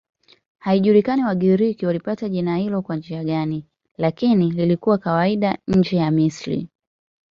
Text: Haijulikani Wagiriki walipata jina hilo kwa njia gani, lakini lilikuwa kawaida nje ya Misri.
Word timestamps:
Haijulikani 0.59 1.23
Wagiriki 1.23 1.85
walipata 1.85 2.29
jina 2.29 2.57
hilo 2.57 2.81
kwa 2.81 2.95
njia 2.95 3.23
gani, 3.23 3.65
lakini 3.97 4.51
lilikuwa 4.51 4.97
kawaida 4.97 5.57
nje 5.67 5.95
ya 5.97 6.11
Misri. 6.11 6.69